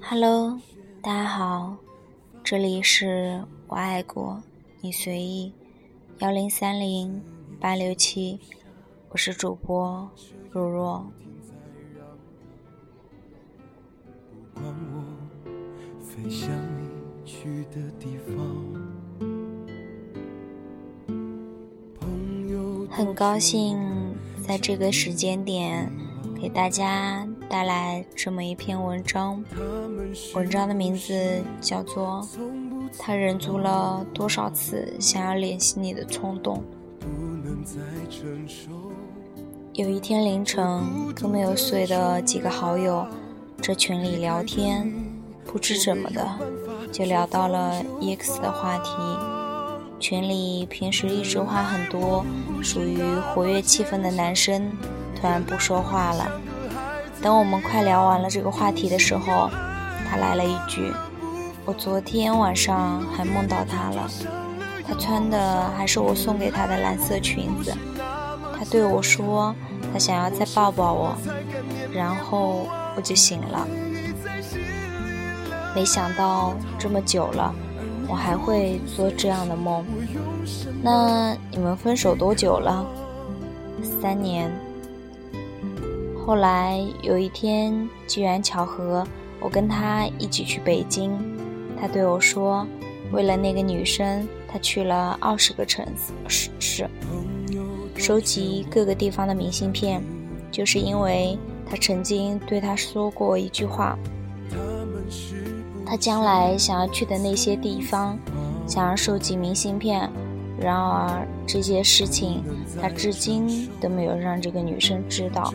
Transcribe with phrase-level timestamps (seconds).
[0.00, 0.60] Hello，
[1.02, 1.76] 大家好，
[2.44, 4.42] 这里是我爱过
[4.80, 5.52] 你随意
[6.18, 7.20] 幺零三零
[7.60, 8.38] 八六七，
[9.10, 10.08] 我是主播
[10.50, 11.06] 若若。
[22.90, 23.78] 很高兴
[24.46, 25.92] 在这个时间点
[26.40, 29.42] 给大家带来这么一篇文章，
[30.34, 32.20] 文章的名字叫做
[32.98, 36.58] 《他忍足了多少次想要联系你的冲动》。
[39.72, 43.06] 有一天凌晨，跟没有睡的几个好友
[43.62, 44.92] 在群里聊天，
[45.44, 46.28] 不知怎么的
[46.90, 48.90] 就聊到了 EX 的话题。
[49.98, 52.24] 群里平时一直话很多、
[52.62, 52.98] 属于
[53.32, 54.70] 活跃气氛的男生
[55.14, 56.40] 突然不说话了。
[57.22, 59.50] 等我们快聊完了这个话题的时候，
[60.08, 60.92] 他来了一句
[61.64, 64.08] ：“我昨天晚上还梦到他了，
[64.86, 67.74] 他穿的还是我送给他的蓝色裙子。
[68.58, 69.54] 他对我说，
[69.92, 71.16] 他想要再抱抱我，
[71.92, 73.66] 然后我就醒了。
[75.74, 77.52] 没想到这么久了，
[78.08, 79.84] 我还会做这样的梦。
[80.82, 82.86] 那你们分手多久了？
[84.00, 84.50] 三年。
[86.26, 89.06] 后来有一天，机缘巧合，
[89.38, 91.16] 我跟他一起去北京。
[91.80, 92.66] 他对我说，
[93.12, 95.86] 为了那个女生，他去了二十个城
[96.26, 96.90] 市市，
[97.94, 100.02] 收集各个地方的明信片，
[100.50, 103.96] 就是因为他曾经对他说过一句话：
[105.86, 108.18] 他将来想要去的那些地方，
[108.66, 110.10] 想要收集明信片。
[110.58, 112.42] 然而这些事情，
[112.80, 115.52] 他至今都没有让这个女生知道。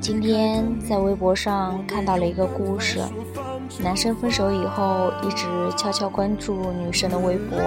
[0.00, 3.00] 今天在微博上看到了一个故事，
[3.82, 5.46] 男生分手以后一直
[5.76, 7.58] 悄悄关注女生的微博，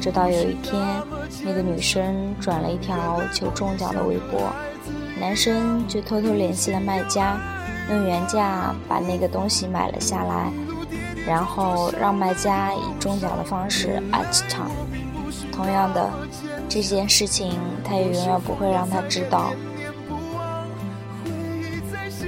[0.00, 0.80] 直到有一天，
[1.44, 4.52] 那个女生转了一条求中奖的微博，
[5.18, 7.36] 男生就偷偷联系了卖家，
[7.90, 10.52] 用原价把那个东西买了下来，
[11.26, 14.66] 然后让卖家以中奖的方式艾特他。
[15.54, 16.10] 同样的，
[16.68, 17.52] 这件事情
[17.84, 19.52] 他也永远不会让他知道。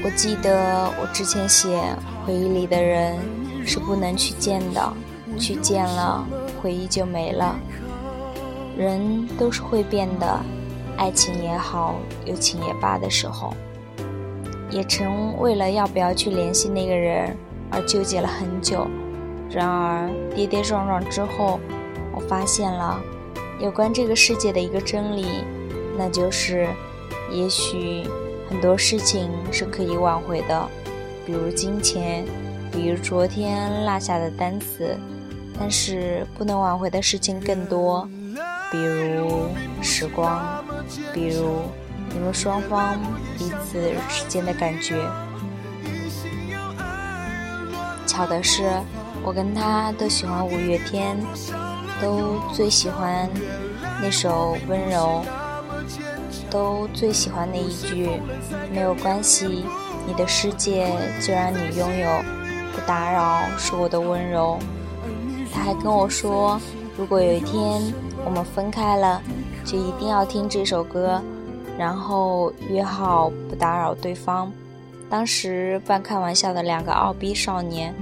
[0.04, 1.80] 我记得我之前写
[2.24, 3.18] 回忆里的人
[3.64, 4.92] 是不能去见的，
[5.38, 6.24] 去见了
[6.62, 7.56] 回忆就没了。
[8.76, 10.38] 人都是会变的，
[10.96, 13.52] 爱情也好，友情也罢的时候，
[14.70, 17.36] 也曾为了要不要去联系那个人
[17.70, 18.86] 而纠结了很久。
[19.50, 21.58] 然而跌跌撞撞之后，
[22.14, 23.00] 我发现了
[23.60, 25.26] 有关这个世界的一个真理，
[25.98, 26.68] 那就是，
[27.30, 28.04] 也许。
[28.48, 30.68] 很多事情是可以挽回的，
[31.26, 32.24] 比如金钱，
[32.70, 34.96] 比如昨天落下的单词，
[35.58, 38.08] 但是不能挽回的事情更多，
[38.70, 39.48] 比如
[39.82, 40.64] 时光，
[41.12, 41.62] 比如
[42.14, 42.96] 你们双方
[43.36, 44.94] 彼此之间的感觉。
[48.06, 48.70] 巧的是，
[49.24, 51.18] 我跟他都喜欢五月天，
[52.00, 53.28] 都最喜欢
[54.02, 55.22] 那首《温柔》。
[56.48, 58.08] 都最喜欢那一句
[58.72, 59.64] “没有关系，
[60.06, 60.88] 你的世界
[61.20, 62.08] 就让你拥有，
[62.72, 64.56] 不打扰是我的温柔。”
[65.52, 66.58] 他还跟我说，
[66.96, 67.82] 如果有一天
[68.24, 69.20] 我们分开了，
[69.64, 71.20] 就一定要听这首歌，
[71.76, 74.50] 然后约好不打扰对方。
[75.10, 77.92] 当时半开玩笑的两个二逼少年，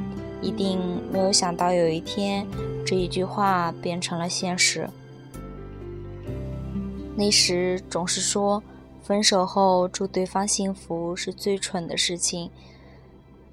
[0.42, 0.78] 一定
[1.10, 2.46] 没有想到有一天
[2.84, 4.88] 这一句话变成了现实。
[7.16, 8.62] 那时总是说，
[9.02, 12.50] 分手后祝对方幸福是最蠢的事情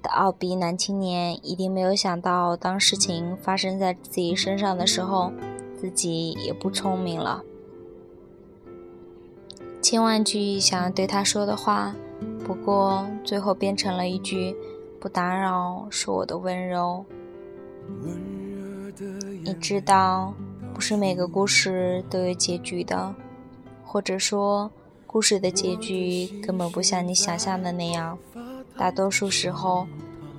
[0.02, 5.32] 的傲逼男青年，一定没有想到，当事情发生在自己身上的时候，
[5.80, 7.44] 自己也不聪明了。
[9.80, 11.94] 千万句想要对他说的话，
[12.44, 14.56] 不过最后变成了一句
[14.98, 17.04] “不打扰是我的温柔”。
[19.52, 20.32] 你知道，
[20.72, 23.14] 不是每个故事都有结局的。
[23.84, 24.70] 或者说，
[25.06, 28.18] 故事的结局根本不像你想象的那样。
[28.78, 29.86] 大多数时候，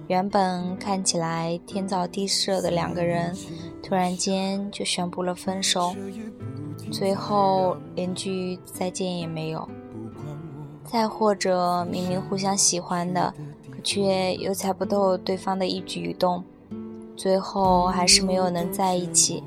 [0.07, 3.37] 原本看起来天造地设的两个人，
[3.83, 5.95] 突然间就宣布了分手，
[6.91, 9.69] 最后连句再见也没有。
[10.83, 13.31] 再或者，明明互相喜欢的，
[13.69, 16.43] 可却又猜不透对方的一举一动，
[17.15, 19.43] 最后还是没有能在一起。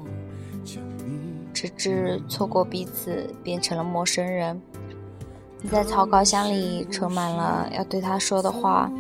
[1.53, 4.61] 直至错过彼此，变成了陌生人。
[5.63, 8.93] 你在草稿箱里盛满了要对他说的话，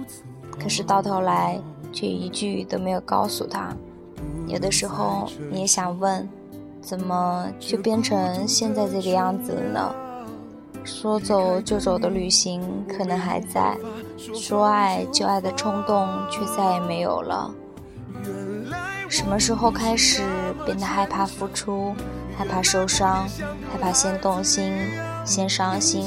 [0.59, 1.61] 可是到头来
[1.93, 3.77] 却一句都没有告诉他。
[4.47, 6.27] 有的时候你也想问，
[6.81, 9.95] 怎么就变成现在这个样子了呢？
[10.83, 13.77] 说走就走的旅行可能还在，
[14.17, 17.53] 说爱就爱的冲动却再也没有了。
[19.08, 20.23] 什么时候开始
[20.64, 21.94] 变得害怕付出，
[22.37, 23.26] 害怕受伤，
[23.70, 24.73] 害怕先动心，
[25.25, 26.05] 先伤心，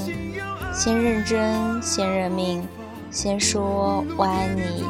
[0.74, 2.68] 先认真，先认命，
[3.10, 4.86] 先说我爱你，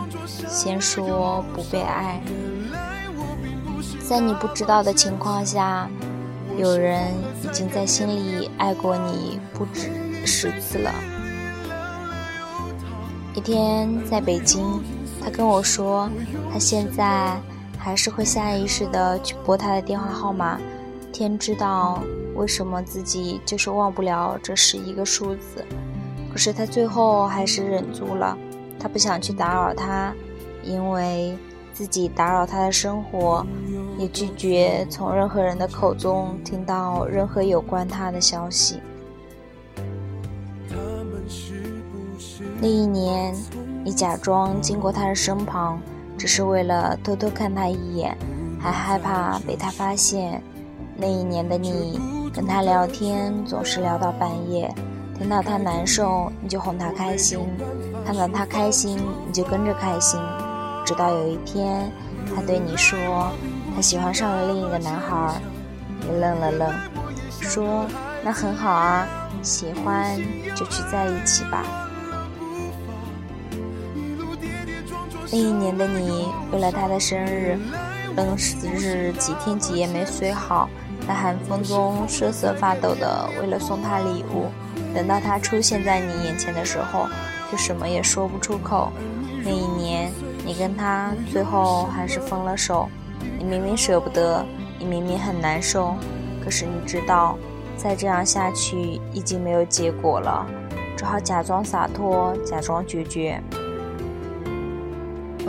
[0.47, 2.19] 先说不被爱。
[4.07, 5.87] 在你不知道的情况下，
[6.57, 7.13] 有人
[7.43, 9.91] 已经在心里爱过你不止
[10.25, 10.91] 十次了。
[13.35, 14.83] 一天在北京，
[15.23, 16.09] 他跟我说，
[16.51, 17.39] 他现在
[17.79, 20.59] 还是会下意识的去拨他的电话号码。
[21.11, 22.03] 天知道
[22.35, 25.65] 为什么自己就是忘不了这十一个数字，
[26.31, 28.37] 可是他最后还是忍住了，
[28.79, 30.13] 他不想去打扰他，
[30.63, 31.35] 因为。
[31.71, 33.45] 自己打扰他的生活，
[33.97, 38.81] 也拒绝从任何人的口中听到任何有关他的消息。
[42.59, 43.33] 那一年，
[43.81, 45.79] 你假装经过他的身旁，
[46.19, 48.15] 只是为了偷偷看他一眼，
[48.59, 50.43] 还害怕被他发现。
[50.97, 51.97] 那一年的你，
[52.33, 54.69] 跟他聊天总是聊到半夜，
[55.17, 57.39] 听到他难受你就哄他开心，
[58.05, 60.19] 看到他开心你就跟着开心。
[60.85, 61.89] 直到有一天，
[62.35, 62.99] 他对你说
[63.73, 65.41] 他喜欢上了另一个男孩，
[66.01, 66.69] 你愣了愣，
[67.29, 67.85] 说
[68.21, 69.07] 那很好啊，
[69.41, 70.17] 喜欢
[70.53, 71.63] 就去在一起吧。
[75.31, 77.57] 那一年的你，为了他的生日，
[78.15, 80.69] 愣是几天几夜没睡好，
[81.07, 84.47] 在寒风中瑟瑟发抖的为了送他礼物。
[84.95, 87.07] 等到他出现在你眼前的时候，
[87.51, 88.91] 却什么也说不出口。
[89.43, 90.11] 那一年。
[90.45, 92.89] 你跟他最后还是分了手，
[93.37, 94.43] 你明明舍不得，
[94.79, 95.93] 你明明很难受，
[96.43, 97.37] 可是你知道，
[97.77, 100.47] 再这样下去已经没有结果了，
[100.97, 103.39] 只好假装洒脱，假装决绝。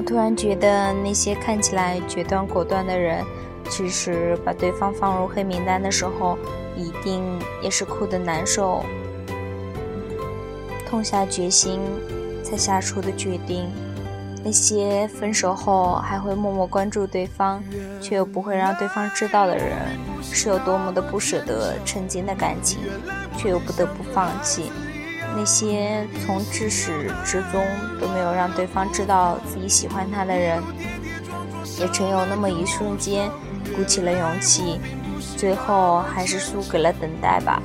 [0.00, 3.23] 我突然觉得，那些看起来决断果断的人，
[3.69, 6.38] 其实把对方放入黑名单的时候，
[6.75, 7.23] 一定
[7.62, 8.82] 也是哭得难受，
[10.88, 11.81] 痛下决心
[12.43, 13.69] 才下出的决定。
[14.43, 17.62] 那些分手后还会默默关注对方，
[18.00, 19.76] 却又不会让对方知道的人，
[20.23, 22.79] 是有多么的不舍得曾经的感情，
[23.37, 24.73] 却又不得不放弃。
[25.37, 27.65] 那些从至始至终
[28.00, 30.62] 都没有让对方知道自己喜欢他的人，
[31.79, 33.31] 也曾有那么一瞬间
[33.75, 34.79] 鼓起了勇气，
[35.37, 37.62] 最后还是输给了等待吧。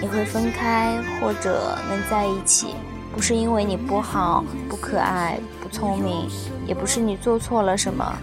[0.00, 2.74] 你会分开，或者能在一起，
[3.12, 6.28] 不是因为你不好、不可爱、不聪明，
[6.66, 8.16] 也不是你做错了什么，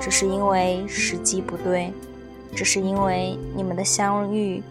[0.00, 1.92] 只是因为时机不对，
[2.54, 4.62] 只是因为你们的相遇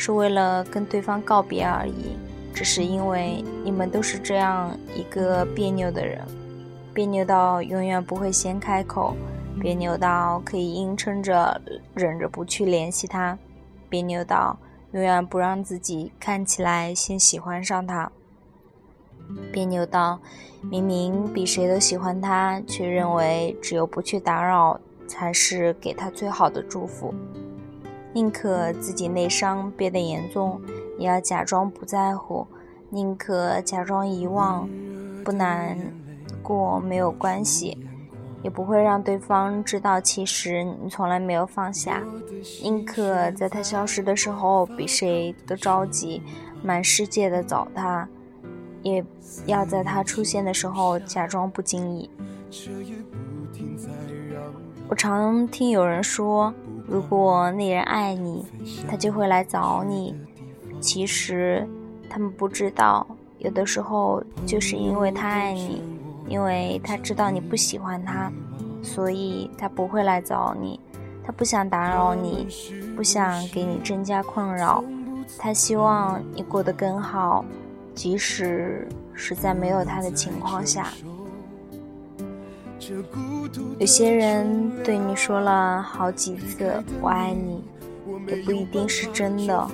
[0.00, 2.16] 是为了跟对方告别而已，
[2.54, 6.24] 只是因为你们都是这样一个别扭的人，
[6.94, 9.14] 别扭到永远不会先开口，
[9.60, 11.60] 别扭到可以硬撑着
[11.94, 13.38] 忍着不去联系他，
[13.90, 14.58] 别扭到。
[14.92, 18.10] 永远不让自己看起来先喜欢上他，
[19.52, 20.18] 别扭到
[20.62, 27.14] 明明比谁都喜欢他，却认为只有不去打扰才是给他最好的祝福。
[28.12, 30.60] 宁可自己内伤憋得严重，
[30.98, 32.46] 也要假装不在乎；
[32.88, 34.68] 宁可假装遗忘，
[35.24, 35.78] 不难
[36.42, 37.78] 过没有关系。
[38.42, 42.02] 也不会让对方知道，其实你从来没有放下。
[42.62, 46.22] 宁可在他消失的时候比谁都着急，
[46.62, 48.08] 满世界的找他，
[48.82, 49.04] 也
[49.44, 52.08] 要在他出现的时候假装不经意。
[54.88, 56.52] 我常听有人说，
[56.90, 58.44] 如果那人爱你，
[58.90, 60.14] 他就会来找你。
[60.80, 61.66] 其实
[62.10, 63.06] 他们不知道，
[63.38, 65.80] 有的时候就是因为他爱你。
[66.28, 68.30] 因为他知道你不喜欢他，
[68.84, 70.78] 所以他不会来找你。
[71.24, 72.46] 他不想打扰你，
[72.94, 74.84] 不想给你增加困扰。
[75.36, 77.44] 他希望你过得更好，
[77.96, 80.92] 即使是在没有他的情况下。
[83.78, 87.62] 有些人对你说了好几次“我爱你”，
[88.26, 89.68] 也不一定是真的。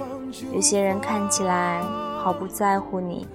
[0.53, 1.81] 有些人看起来
[2.23, 3.27] 毫不在乎你。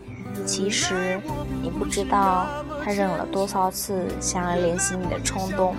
[0.45, 1.19] 其实
[1.61, 2.47] 你不知道
[2.83, 5.75] 他忍了多少次想要联系你的冲动。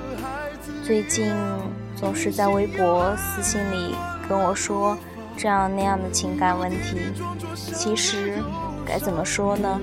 [0.85, 1.33] 最近
[1.97, 3.95] 总是在微博私信里
[4.29, 4.97] 跟我说
[5.37, 6.99] 这样那样的情感问题。
[7.55, 8.43] 其实
[8.87, 9.81] 该怎么说呢？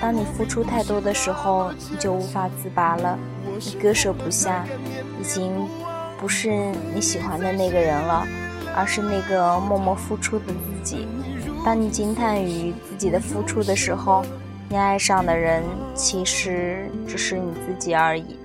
[0.00, 4.64] 当你付出太多的时候，你就无法自拔了，你割舍不下，
[5.20, 5.52] 已经
[6.18, 6.50] 不是
[6.94, 8.26] 你喜欢的那个人了，
[8.74, 11.06] 而是那个默默付出的自己。
[11.64, 14.24] 当你惊叹于自己的付出的时候，
[14.70, 15.62] 你爱上的人
[15.94, 18.38] 其实只是你自己而已。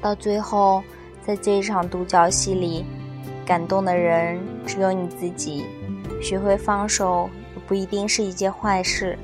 [0.00, 0.82] 到最后，
[1.24, 2.84] 在这一场独角戏里，
[3.46, 5.64] 感动的人只有你自己。
[6.20, 7.30] 学会放手
[7.68, 9.16] 不一定是一件坏事，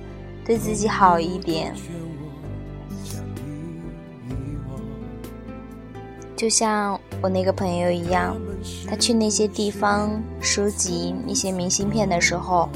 [0.49, 1.73] 对自己好一点。
[6.35, 8.35] 就像我那个朋友一样，
[8.89, 12.69] 他去那些地方收集那些明信片的时候，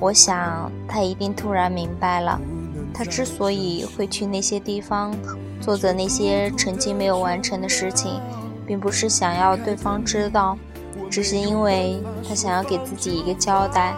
[0.00, 2.38] 我想他一定突然明白了，
[2.92, 5.16] 他之所以会去那些地方，
[5.62, 8.20] 做着那些曾经没有完成的事情，
[8.66, 10.58] 并不是想要对方知道，
[11.08, 13.94] 只是因为他想要给自己一个交代，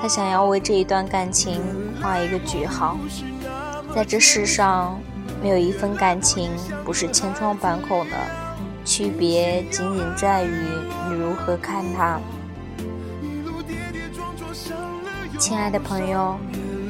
[0.00, 1.60] 他想要为这一段感情
[2.00, 2.96] 画一个句号，
[3.94, 4.98] 在这世上。
[5.42, 6.50] 没有一份感情
[6.84, 8.16] 不是千疮百孔的，
[8.84, 10.50] 区别仅仅在于
[11.08, 12.20] 你如何看它。
[15.38, 16.36] 亲爱的朋友，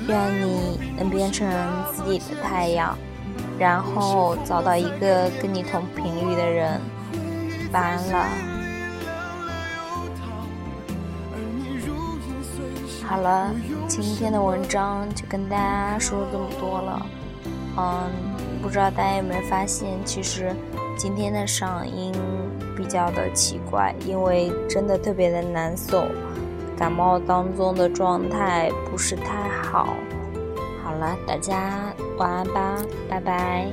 [0.08, 1.48] 愿你能变成
[1.94, 2.98] 自己的太阳，
[3.56, 6.80] 然后找到一个跟你同频率的人。
[7.70, 8.49] 晚安了。
[13.10, 13.52] 好了，
[13.88, 17.06] 今天的文章就跟大家说这么多了。
[17.76, 18.08] 嗯，
[18.62, 20.54] 不知道大家有没有发现，其实
[20.96, 22.14] 今天的嗓音
[22.76, 26.04] 比较的奇怪，因为真的特别的难受，
[26.78, 29.96] 感冒当中的状态不是太好。
[30.84, 32.76] 好了，大家晚安吧，
[33.08, 33.66] 拜拜。